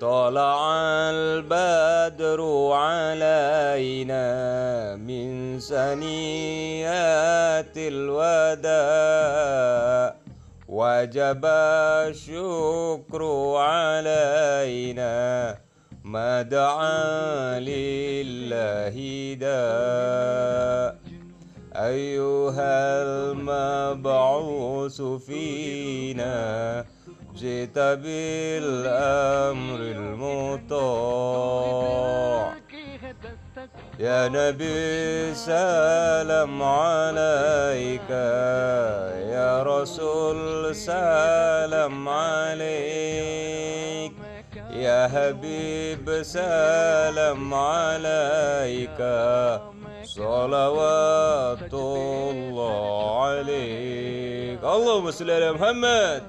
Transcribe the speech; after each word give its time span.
طلع 0.00 0.56
البدر 1.12 2.40
علينا 2.72 4.24
من 4.96 5.60
سنيات 5.60 7.76
الوداع. 7.76 8.70
وجب 10.68 11.44
الشكر 11.44 13.22
علينا 13.56 15.58
ما 16.04 16.42
دعا 16.42 17.58
لله 17.60 18.96
داء 19.34 20.96
أيها 21.76 23.02
المبعوث 23.02 25.02
فينا 25.02 26.84
جئت 27.36 27.78
بالأمر 27.78 29.19
يا 34.00 34.28
نبي 34.28 35.34
سلام 35.34 36.62
عليك. 36.62 38.10
يا 39.36 39.62
رسول 39.62 40.74
سلام 40.74 42.08
عليك. 42.08 44.12
يا 44.72 45.08
حبيب 45.08 46.22
سلام 46.22 47.54
عليك. 47.54 49.00
صلوات 50.04 51.74
الله 51.74 53.24
عليك. 53.24 54.64
اللهم 54.64 55.10
صل 55.10 55.30
على 55.30 55.52
محمد. 55.52 56.22